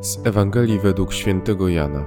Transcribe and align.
Z 0.00 0.26
Ewangelii 0.26 0.78
według 0.78 1.12
świętego 1.12 1.68
Jana. 1.68 2.04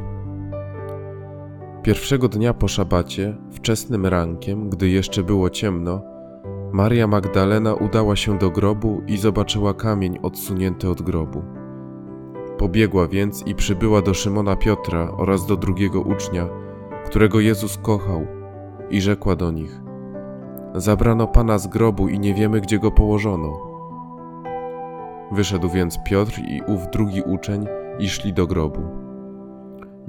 Pierwszego 1.84 2.30
dnia 2.30 2.54
po 2.54 2.68
szabacie, 2.68 3.38
wczesnym 3.52 4.06
rankiem, 4.06 4.70
gdy 4.70 4.90
jeszcze 4.90 5.24
było 5.24 5.50
ciemno, 5.50 6.02
Maria 6.72 7.08
Magdalena 7.08 7.74
udała 7.74 8.16
się 8.16 8.38
do 8.38 8.50
grobu 8.50 9.02
i 9.08 9.18
zobaczyła 9.18 9.74
kamień 9.74 10.20
odsunięty 10.22 10.90
od 10.90 11.02
grobu. 11.02 11.42
Pobiegła 12.58 13.08
więc 13.08 13.48
i 13.48 13.56
przybyła 13.56 14.02
do 14.02 14.14
Szymona 14.14 14.56
Piotra 14.56 15.12
oraz 15.18 15.46
do 15.46 15.58
drugiego 15.58 16.02
ucznia, 16.02 16.50
którego 17.06 17.40
Jezus 17.40 17.78
kochał, 17.78 18.28
i 18.90 19.02
rzekła 19.02 19.36
do 19.36 19.52
nich: 19.52 19.82
Zabrano 20.76 21.28
pana 21.28 21.58
z 21.58 21.68
grobu 21.68 22.08
i 22.08 22.20
nie 22.20 22.34
wiemy, 22.34 22.62
gdzie 22.62 22.80
go 22.80 22.92
położono. 22.92 23.74
Wyszedł 25.32 25.70
więc 25.70 26.00
Piotr 26.06 26.40
i 26.40 26.62
ów 26.68 26.82
drugi 26.94 27.22
uczeń 27.22 27.66
i 28.00 28.10
szli 28.10 28.34
do 28.34 28.48
grobu. 28.48 28.82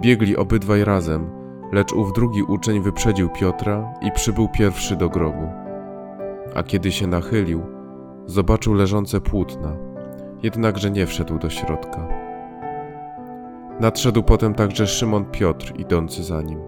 Biegli 0.01 0.37
obydwaj 0.37 0.85
razem, 0.85 1.31
lecz 1.73 1.93
ów 1.93 2.13
drugi 2.13 2.43
uczeń 2.43 2.83
wyprzedził 2.83 3.29
Piotra 3.29 3.95
i 4.03 4.13
przybył 4.13 4.49
pierwszy 4.49 4.97
do 4.97 5.09
grobu. 5.09 5.49
A 6.55 6.63
kiedy 6.63 6.93
się 6.93 7.07
nachylił, 7.07 7.63
zobaczył 8.27 8.75
leżące 8.75 9.21
płótna, 9.21 9.77
jednakże 10.43 10.91
nie 10.91 11.07
wszedł 11.07 11.39
do 11.39 11.51
środka. 11.51 12.09
Nadszedł 13.81 14.23
potem 14.23 14.55
także 14.55 14.87
Szymon 14.87 15.25
Piotr, 15.25 15.73
idący 15.79 16.23
za 16.23 16.43
nim. 16.43 16.59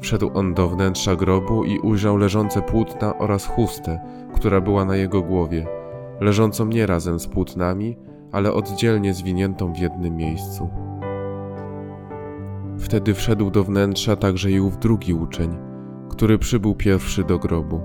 Wszedł 0.00 0.30
on 0.34 0.54
do 0.54 0.68
wnętrza 0.68 1.16
grobu 1.16 1.64
i 1.64 1.78
ujrzał 1.78 2.16
leżące 2.16 2.62
płótna 2.62 3.18
oraz 3.18 3.46
chustę, 3.46 4.00
która 4.34 4.60
była 4.60 4.84
na 4.84 4.96
jego 4.96 5.22
głowie– 5.22 5.66
leżącą 6.20 6.66
nie 6.66 6.86
razem 6.86 7.20
z 7.20 7.26
płótnami, 7.26 7.96
ale 8.32 8.52
oddzielnie 8.52 9.14
zwiniętą 9.14 9.72
w 9.72 9.78
jednym 9.78 10.16
miejscu. 10.16 10.68
Wtedy 12.78 13.14
wszedł 13.14 13.50
do 13.50 13.64
wnętrza 13.64 14.16
także 14.16 14.50
i 14.50 14.60
ów 14.60 14.78
drugi 14.78 15.14
uczeń, 15.14 15.58
który 16.10 16.38
przybył 16.38 16.74
pierwszy 16.74 17.24
do 17.24 17.38
grobu. 17.38 17.80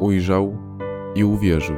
Ujrzał 0.00 0.56
i 1.14 1.24
uwierzył. 1.24 1.76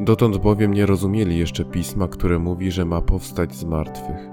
Dotąd 0.00 0.36
bowiem 0.36 0.74
nie 0.74 0.86
rozumieli 0.86 1.38
jeszcze 1.38 1.64
pisma, 1.64 2.08
które 2.08 2.38
mówi, 2.38 2.70
że 2.70 2.84
ma 2.84 3.00
powstać 3.00 3.54
z 3.54 3.64
martwych. 3.64 4.28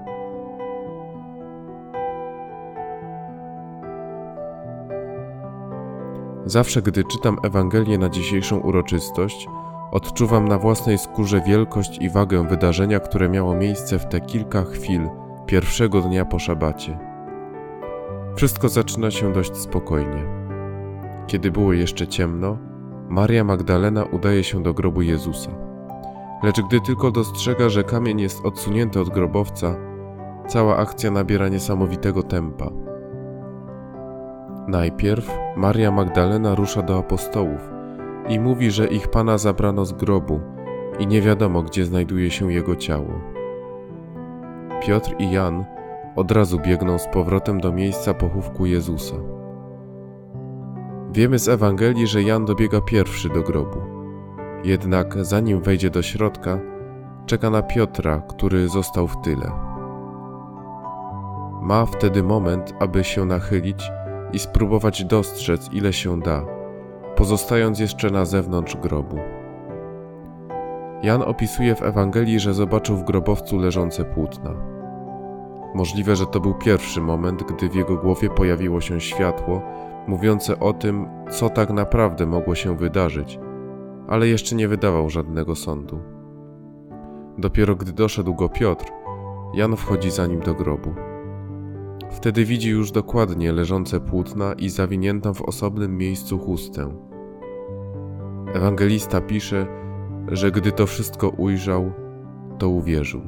Zawsze, 6.46 6.82
gdy 6.82 7.04
czytam 7.04 7.36
Ewangelię 7.42 7.98
na 7.98 8.08
dzisiejszą 8.08 8.58
uroczystość, 8.58 9.48
odczuwam 9.94 10.48
na 10.48 10.58
własnej 10.58 10.98
skórze 10.98 11.40
wielkość 11.40 11.98
i 11.98 12.10
wagę 12.10 12.48
wydarzenia, 12.48 13.00
które 13.00 13.28
miało 13.28 13.54
miejsce 13.54 13.98
w 13.98 14.06
te 14.06 14.20
kilka 14.20 14.62
chwil 14.62 15.08
pierwszego 15.46 16.00
dnia 16.00 16.24
po 16.24 16.38
szabacie. 16.38 16.98
Wszystko 18.36 18.68
zaczyna 18.68 19.10
się 19.10 19.32
dość 19.32 19.56
spokojnie. 19.56 20.24
Kiedy 21.26 21.50
było 21.50 21.72
jeszcze 21.72 22.06
ciemno, 22.06 22.58
Maria 23.08 23.44
Magdalena 23.44 24.04
udaje 24.04 24.44
się 24.44 24.62
do 24.62 24.74
grobu 24.74 25.02
Jezusa. 25.02 25.50
Lecz 26.42 26.60
gdy 26.60 26.80
tylko 26.80 27.10
dostrzega, 27.10 27.68
że 27.68 27.84
kamień 27.84 28.20
jest 28.20 28.44
odsunięty 28.44 29.00
od 29.00 29.08
grobowca, 29.08 29.76
cała 30.48 30.76
akcja 30.76 31.10
nabiera 31.10 31.48
niesamowitego 31.48 32.22
tempa. 32.22 32.70
Najpierw 34.68 35.30
Maria 35.56 35.90
Magdalena 35.90 36.54
rusza 36.54 36.82
do 36.82 36.98
apostołów 36.98 37.73
i 38.28 38.40
mówi, 38.40 38.70
że 38.70 38.86
ich 38.86 39.08
pana 39.08 39.38
zabrano 39.38 39.84
z 39.84 39.92
grobu 39.92 40.40
i 40.98 41.06
nie 41.06 41.22
wiadomo, 41.22 41.62
gdzie 41.62 41.84
znajduje 41.84 42.30
się 42.30 42.52
jego 42.52 42.76
ciało. 42.76 43.20
Piotr 44.86 45.14
i 45.18 45.30
Jan 45.30 45.64
od 46.16 46.30
razu 46.30 46.60
biegną 46.60 46.98
z 46.98 47.08
powrotem 47.08 47.60
do 47.60 47.72
miejsca 47.72 48.14
pochówku 48.14 48.66
Jezusa. 48.66 49.16
Wiemy 51.12 51.38
z 51.38 51.48
Ewangelii, 51.48 52.06
że 52.06 52.22
Jan 52.22 52.44
dobiega 52.44 52.80
pierwszy 52.80 53.28
do 53.28 53.42
grobu. 53.42 53.78
Jednak 54.64 55.24
zanim 55.24 55.60
wejdzie 55.60 55.90
do 55.90 56.02
środka, 56.02 56.60
czeka 57.26 57.50
na 57.50 57.62
Piotra, 57.62 58.22
który 58.28 58.68
został 58.68 59.08
w 59.08 59.20
tyle. 59.20 59.52
Ma 61.62 61.86
wtedy 61.86 62.22
moment, 62.22 62.74
aby 62.80 63.04
się 63.04 63.24
nachylić 63.24 63.90
i 64.32 64.38
spróbować 64.38 65.04
dostrzec, 65.04 65.68
ile 65.72 65.92
się 65.92 66.20
da, 66.20 66.44
pozostając 67.16 67.80
jeszcze 67.80 68.10
na 68.10 68.24
zewnątrz 68.24 68.76
grobu. 68.76 69.16
Jan 71.02 71.22
opisuje 71.22 71.74
w 71.74 71.82
Ewangelii, 71.82 72.40
że 72.40 72.54
zobaczył 72.54 72.96
w 72.96 73.04
grobowcu 73.04 73.58
leżące 73.58 74.04
płótna. 74.04 74.54
Możliwe, 75.74 76.16
że 76.16 76.26
to 76.26 76.40
był 76.40 76.54
pierwszy 76.54 77.00
moment, 77.00 77.42
gdy 77.42 77.68
w 77.68 77.74
jego 77.74 77.96
głowie 77.96 78.30
pojawiło 78.30 78.80
się 78.80 79.00
światło, 79.00 79.62
mówiące 80.06 80.60
o 80.60 80.72
tym, 80.72 81.08
co 81.30 81.50
tak 81.50 81.70
naprawdę 81.70 82.26
mogło 82.26 82.54
się 82.54 82.76
wydarzyć, 82.76 83.38
ale 84.08 84.28
jeszcze 84.28 84.56
nie 84.56 84.68
wydawał 84.68 85.10
żadnego 85.10 85.54
sądu. 85.54 85.98
Dopiero 87.38 87.76
gdy 87.76 87.92
doszedł 87.92 88.34
go 88.34 88.48
Piotr, 88.48 88.92
Jan 89.54 89.76
wchodzi 89.76 90.10
za 90.10 90.26
nim 90.26 90.40
do 90.40 90.54
grobu. 90.54 90.94
Wtedy 92.10 92.44
widzi 92.44 92.70
już 92.70 92.90
dokładnie 92.90 93.52
leżące 93.52 94.00
płótna 94.00 94.52
i 94.52 94.68
zawiniętą 94.68 95.34
w 95.34 95.42
osobnym 95.42 95.98
miejscu 95.98 96.38
chustę. 96.38 96.94
Ewangelista 98.54 99.20
pisze, 99.20 99.66
że 100.28 100.50
gdy 100.50 100.72
to 100.72 100.86
wszystko 100.86 101.28
ujrzał, 101.28 101.92
to 102.58 102.68
uwierzył. 102.68 103.22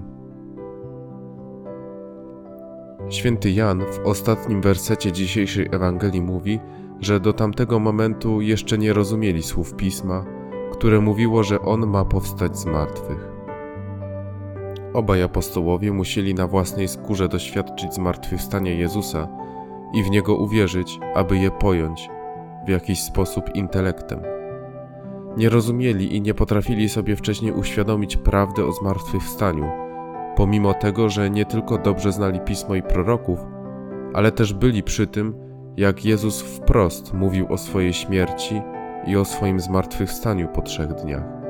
Święty 3.09 3.51
Jan 3.51 3.81
w 3.81 4.07
ostatnim 4.07 4.61
wersecie 4.61 5.13
dzisiejszej 5.13 5.69
Ewangelii 5.73 6.23
mówi, 6.23 6.61
że 7.01 7.21
do 7.21 7.33
tamtego 7.33 7.79
momentu 7.79 8.41
jeszcze 8.41 8.79
nie 8.79 8.93
rozumieli 8.93 9.43
słów 9.43 9.75
pisma, 9.75 10.25
które 10.73 11.01
mówiło, 11.01 11.43
że 11.43 11.61
on 11.61 11.87
ma 11.87 12.05
powstać 12.05 12.59
z 12.59 12.67
martwych. 12.67 13.36
Obaj 14.97 15.23
apostołowie 15.23 15.93
musieli 15.93 16.35
na 16.35 16.47
własnej 16.47 16.89
skórze 16.89 17.29
doświadczyć 17.29 17.95
zmartwychwstania 17.95 18.73
Jezusa 18.73 19.29
i 19.95 20.03
w 20.03 20.11
niego 20.11 20.37
uwierzyć, 20.37 20.99
aby 21.15 21.39
je 21.39 21.51
pojąć 21.51 22.09
w 22.67 22.69
jakiś 22.69 23.03
sposób 23.03 23.55
intelektem. 23.55 24.21
Nie 25.37 25.49
rozumieli 25.49 26.17
i 26.17 26.21
nie 26.21 26.35
potrafili 26.35 26.89
sobie 26.89 27.17
wcześniej 27.17 27.53
uświadomić 27.53 28.17
prawdy 28.17 28.65
o 28.65 28.73
zmartwychwstaniu, 28.73 29.71
pomimo 30.37 30.75
tego, 30.75 31.09
że 31.09 31.31
nie 31.31 31.45
tylko 31.45 31.79
dobrze 31.79 32.13
znali 32.13 32.41
pismo 32.41 32.75
i 32.75 32.83
proroków, 32.83 33.39
ale 34.15 34.33
też 34.33 34.55
byli 34.55 34.83
przy 34.83 35.07
tym, 35.07 35.35
jak 35.77 36.05
Jezus 36.05 36.43
wprost 36.43 37.15
mówił 37.15 37.53
o 37.53 37.59
swojej 37.59 37.93
śmierci 37.93 38.63
i 39.07 39.17
o 39.17 39.25
swoim 39.25 39.61
zmartwychwstaniu 39.61 40.49
po 40.49 40.63
trzech 40.63 40.95
dniach. 40.95 41.46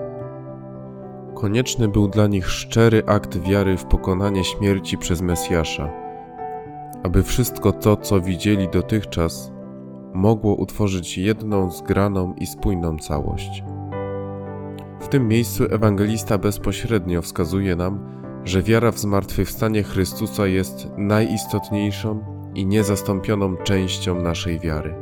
Konieczny 1.36 1.88
był 1.88 2.08
dla 2.08 2.26
nich 2.26 2.50
szczery 2.50 3.02
akt 3.06 3.38
wiary 3.38 3.76
w 3.76 3.84
pokonanie 3.84 4.44
śmierci 4.44 4.98
przez 4.98 5.20
Mesjasza, 5.20 5.90
aby 7.02 7.22
wszystko 7.22 7.72
to, 7.72 7.96
co 7.96 8.20
widzieli 8.20 8.68
dotychczas, 8.68 9.52
mogło 10.14 10.54
utworzyć 10.54 11.18
jedną 11.18 11.70
zgraną 11.70 12.34
i 12.34 12.46
spójną 12.46 12.98
całość. 12.98 13.64
W 15.00 15.08
tym 15.08 15.28
miejscu 15.28 15.64
ewangelista 15.70 16.38
bezpośrednio 16.38 17.22
wskazuje 17.22 17.76
nam, 17.76 17.98
że 18.44 18.62
wiara 18.62 18.92
w 18.92 18.98
zmartwychwstanie 18.98 19.82
Chrystusa 19.82 20.46
jest 20.46 20.88
najistotniejszą 20.96 22.24
i 22.54 22.66
niezastąpioną 22.66 23.56
częścią 23.56 24.22
naszej 24.22 24.60
wiary. 24.60 24.94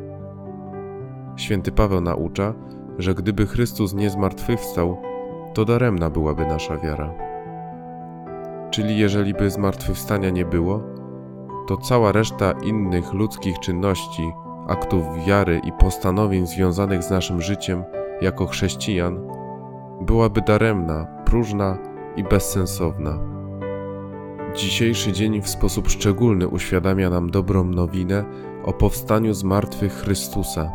Święty 1.37 1.73
Paweł 1.73 2.01
naucza, 2.01 2.55
że 2.99 3.15
gdyby 3.15 3.47
Chrystus 3.47 3.95
nie 3.95 4.11
zmartwychwstał, 4.11 5.14
to 5.55 5.65
daremna 5.65 6.11
byłaby 6.11 6.47
nasza 6.47 6.79
wiara. 6.79 7.15
Czyli 8.71 8.99
jeżeli 8.99 9.35
by 9.35 9.51
zmartwychwstania 9.51 10.31
nie 10.31 10.45
było, 10.45 10.81
to 11.67 11.77
cała 11.77 12.13
reszta 12.13 12.53
innych 12.53 13.13
ludzkich 13.13 13.59
czynności, 13.59 14.33
aktów 14.69 15.05
wiary 15.27 15.61
i 15.65 15.73
postanowień 15.73 16.47
związanych 16.47 17.03
z 17.03 17.11
naszym 17.11 17.43
życiem 17.43 17.85
jako 18.21 18.47
chrześcijan 18.47 19.21
byłaby 20.01 20.41
daremna, 20.41 21.07
próżna 21.25 21.79
i 22.17 22.25
bezsensowna. 22.25 23.19
Dzisiejszy 24.57 25.13
dzień 25.13 25.43
w 25.43 25.49
sposób 25.49 25.89
szczególny 25.89 26.49
uświadamia 26.49 27.11
nam 27.11 27.31
dobrą 27.31 27.65
nowinę 27.65 28.25
o 28.65 28.73
powstaniu 28.73 29.35
z 29.35 29.45
martwych 29.45 29.93
Chrystusa. 29.93 30.71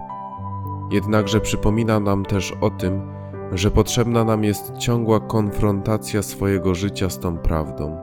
Jednakże 0.92 1.42
przypomina 1.42 2.00
nam 2.00 2.26
też 2.26 2.54
o 2.62 2.70
tym, 2.70 3.19
że 3.51 3.72
potrzebna 3.72 4.24
nam 4.24 4.44
jest 4.44 4.78
ciągła 4.78 5.19
konfrontacja 5.19 6.22
swojego 6.22 6.75
życia 6.75 7.10
z 7.10 7.19
tą 7.19 7.38
prawdą. 7.38 7.98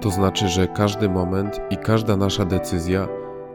To 0.00 0.10
znaczy, 0.10 0.48
że 0.48 0.68
każdy 0.68 1.08
moment 1.08 1.60
i 1.70 1.76
każda 1.76 2.16
nasza 2.16 2.44
decyzja 2.44 3.08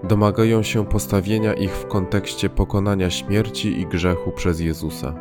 domagają 0.04 0.64
się 0.64 0.86
postawienia 0.86 1.54
ich 1.54 1.72
w 1.72 1.88
kontekście 1.88 2.50
pokonania 2.50 3.10
śmierci 3.10 3.80
i 3.82 3.88
grzechu 3.88 4.32
przez 4.32 4.60
Jezusa. 4.60 5.14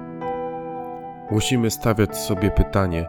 Musimy 1.30 1.70
stawiać 1.70 2.16
sobie 2.16 2.50
pytanie, 2.50 3.06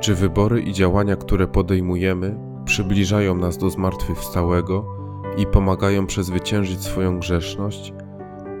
Czy 0.00 0.14
wybory 0.14 0.60
i 0.60 0.72
działania, 0.72 1.16
które 1.16 1.46
podejmujemy, 1.48 2.36
przybliżają 2.64 3.34
nas 3.34 3.58
do 3.58 3.70
zmartwychwstałego 3.70 4.84
i 5.36 5.46
pomagają 5.46 6.06
przezwyciężyć 6.06 6.82
swoją 6.82 7.18
grzeszność? 7.18 7.92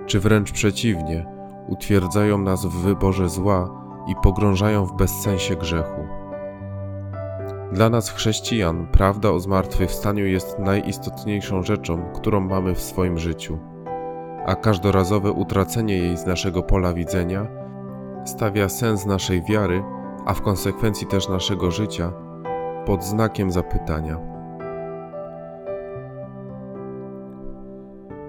Czy 0.06 0.20
wręcz 0.20 0.52
przeciwnie, 0.52 1.33
utwierdzają 1.68 2.38
nas 2.38 2.66
w 2.66 2.82
wyborze 2.82 3.28
zła 3.28 3.84
i 4.08 4.14
pogrążają 4.22 4.86
w 4.86 4.96
bezsensie 4.96 5.56
grzechu? 5.56 6.06
Dla 7.72 7.90
nas, 7.90 8.10
chrześcijan, 8.10 8.86
prawda 8.92 9.30
o 9.30 9.40
zmartwychwstaniu 9.40 10.26
jest 10.26 10.58
najistotniejszą 10.58 11.62
rzeczą, 11.62 12.02
którą 12.14 12.40
mamy 12.40 12.74
w 12.74 12.80
swoim 12.80 13.18
życiu, 13.18 13.58
a 14.46 14.54
każdorazowe 14.54 15.32
utracenie 15.32 15.98
jej 15.98 16.16
z 16.16 16.26
naszego 16.26 16.62
pola 16.62 16.92
widzenia 16.92 17.46
stawia 18.24 18.68
sens 18.68 19.06
naszej 19.06 19.42
wiary, 19.42 19.84
a 20.26 20.34
w 20.34 20.42
konsekwencji 20.42 21.06
też 21.06 21.28
naszego 21.28 21.70
życia, 21.70 22.12
pod 22.86 23.04
znakiem 23.04 23.50
zapytania. 23.50 24.33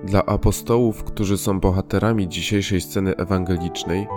Dla 0.05 0.25
apostołów, 0.25 1.03
którzy 1.03 1.37
są 1.37 1.59
bohaterami 1.59 2.27
dzisiejszej 2.27 2.81
sceny 2.81 3.15
ewangelicznej, 3.15 4.07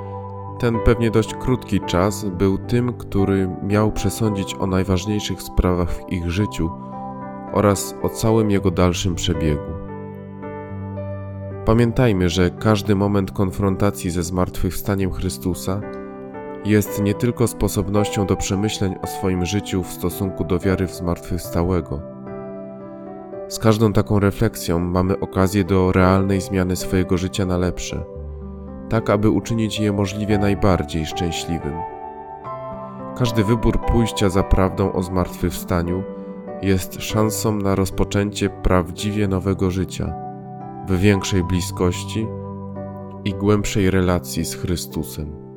ten 0.60 0.78
pewnie 0.84 1.10
dość 1.10 1.34
krótki 1.34 1.80
czas 1.80 2.24
był 2.24 2.58
tym, 2.58 2.92
który 2.92 3.48
miał 3.62 3.92
przesądzić 3.92 4.54
o 4.54 4.66
najważniejszych 4.66 5.42
sprawach 5.42 5.90
w 5.92 6.12
ich 6.12 6.30
życiu 6.30 6.70
oraz 7.52 7.94
o 8.02 8.08
całym 8.08 8.50
jego 8.50 8.70
dalszym 8.70 9.14
przebiegu. 9.14 9.72
Pamiętajmy, 11.64 12.28
że 12.28 12.50
każdy 12.50 12.94
moment 12.94 13.30
konfrontacji 13.30 14.10
ze 14.10 14.22
zmartwychwstaniem 14.22 15.10
Chrystusa 15.10 15.80
jest 16.64 17.02
nie 17.02 17.14
tylko 17.14 17.46
sposobnością 17.46 18.26
do 18.26 18.36
przemyśleń 18.36 18.94
o 19.02 19.06
swoim 19.06 19.46
życiu 19.46 19.82
w 19.82 19.92
stosunku 19.92 20.44
do 20.44 20.58
wiary 20.58 20.86
w 20.86 20.94
zmartwychwstałego. 20.94 22.17
Z 23.48 23.58
każdą 23.58 23.92
taką 23.92 24.18
refleksją 24.18 24.78
mamy 24.78 25.20
okazję 25.20 25.64
do 25.64 25.92
realnej 25.92 26.40
zmiany 26.40 26.76
swojego 26.76 27.18
życia 27.18 27.46
na 27.46 27.58
lepsze– 27.58 28.04
tak 28.88 29.10
aby 29.10 29.30
uczynić 29.30 29.80
je 29.80 29.92
możliwie 29.92 30.38
najbardziej 30.38 31.06
szczęśliwym. 31.06 31.74
Każdy 33.16 33.44
wybór 33.44 33.80
pójścia 33.80 34.28
za 34.28 34.42
prawdą 34.42 34.92
o 34.92 35.02
zmartwychwstaniu 35.02 36.02
jest 36.62 37.02
szansą 37.02 37.56
na 37.56 37.74
rozpoczęcie 37.74 38.50
prawdziwie 38.50 39.28
nowego 39.28 39.70
życia, 39.70 40.14
w 40.88 40.98
większej 40.98 41.44
bliskości 41.44 42.26
i 43.24 43.34
głębszej 43.34 43.90
relacji 43.90 44.44
z 44.44 44.54
Chrystusem. 44.54 45.47